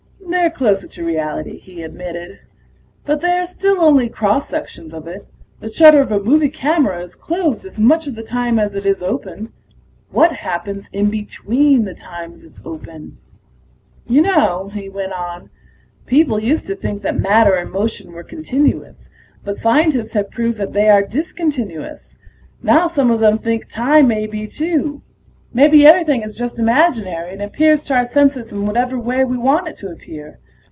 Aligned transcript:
"They're 0.31 0.49
closer 0.49 0.87
to 0.87 1.05
reality," 1.05 1.59
he 1.59 1.83
admitted. 1.83 2.39
"But 3.05 3.19
they 3.19 3.33
are 3.37 3.45
still 3.45 3.81
only 3.83 4.07
cross 4.07 4.47
sections 4.47 4.93
of 4.93 5.05
it. 5.05 5.27
The 5.59 5.67
shutter 5.67 5.99
of 5.99 6.11
a 6.11 6.21
movie 6.21 6.47
camera 6.49 7.03
is 7.03 7.15
closed 7.15 7.65
as 7.65 7.77
much 7.77 8.07
of 8.07 8.15
the 8.15 8.23
time 8.23 8.57
as 8.57 8.73
it 8.73 8.85
is 8.85 9.01
open. 9.03 9.51
What 10.09 10.31
happens 10.37 10.87
in 10.93 11.09
between 11.09 11.83
the 11.83 11.93
times 11.93 12.45
it's 12.45 12.61
open? 12.63 13.17
"You 14.07 14.21
know," 14.21 14.69
he 14.73 14.87
went 14.87 15.11
on, 15.13 15.49
"people 16.05 16.39
used 16.39 16.65
to 16.67 16.75
think 16.75 17.03
matter 17.03 17.55
and 17.55 17.69
motion 17.69 18.13
were 18.13 18.23
continuous, 18.23 19.09
but 19.43 19.57
scientists 19.59 20.13
have 20.13 20.31
proved 20.31 20.57
that 20.57 20.71
they 20.73 20.89
are 20.89 21.03
discontinuous. 21.03 22.15
Now 22.63 22.87
some 22.87 23.11
of 23.11 23.19
them 23.19 23.37
think 23.37 23.67
time 23.67 24.07
may 24.07 24.27
be, 24.27 24.47
too. 24.47 25.01
Maybe 25.53 25.85
everything 25.85 26.21
is 26.21 26.33
just 26.37 26.59
imaginary, 26.59 27.33
and 27.33 27.41
appears 27.41 27.83
to 27.85 27.93
our 27.95 28.05
senses 28.05 28.53
in 28.53 28.65
whatever 28.65 28.97
way 28.97 29.25
we 29.25 29.37
want 29.37 29.67
it 29.67 29.75
to 29.79 29.89
appear. 29.89 30.39